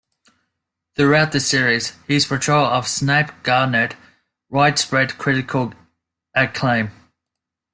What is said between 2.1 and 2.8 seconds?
portrayal